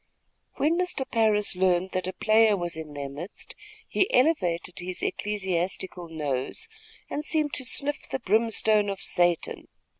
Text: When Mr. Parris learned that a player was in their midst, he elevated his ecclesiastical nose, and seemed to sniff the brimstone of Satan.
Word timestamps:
When 0.55 0.79
Mr. 0.79 1.07
Parris 1.07 1.55
learned 1.55 1.91
that 1.91 2.07
a 2.07 2.13
player 2.13 2.57
was 2.57 2.75
in 2.75 2.95
their 2.95 3.07
midst, 3.07 3.53
he 3.87 4.11
elevated 4.11 4.79
his 4.79 5.03
ecclesiastical 5.03 6.09
nose, 6.09 6.67
and 7.07 7.23
seemed 7.23 7.53
to 7.53 7.65
sniff 7.65 8.09
the 8.09 8.17
brimstone 8.17 8.89
of 8.89 8.99
Satan. 8.99 9.67